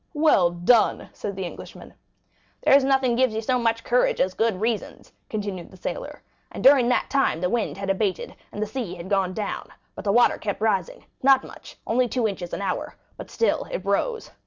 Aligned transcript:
"Well 0.15 0.49
done!" 0.49 1.09
said 1.13 1.35
the 1.35 1.45
Englishman. 1.45 1.89
20043m 1.89 1.93
"There's 2.63 2.83
nothing 2.83 3.15
gives 3.15 3.35
you 3.35 3.41
so 3.41 3.59
much 3.59 3.83
courage 3.83 4.19
as 4.19 4.33
good 4.33 4.59
reasons," 4.59 5.13
continued 5.29 5.69
the 5.69 5.77
sailor; 5.77 6.23
"and 6.51 6.63
during 6.63 6.89
that 6.89 7.11
time 7.11 7.39
the 7.39 7.51
wind 7.51 7.77
had 7.77 7.91
abated, 7.91 8.35
and 8.51 8.63
the 8.63 8.65
sea 8.65 8.95
gone 9.03 9.35
down, 9.35 9.69
but 9.93 10.03
the 10.03 10.11
water 10.11 10.39
kept 10.39 10.59
rising; 10.59 11.05
not 11.21 11.43
much, 11.43 11.77
only 11.85 12.07
two 12.07 12.27
inches 12.27 12.51
an 12.51 12.63
hour, 12.63 12.95
but 13.15 13.29
still 13.29 13.67
it 13.69 13.85
rose. 13.85 14.31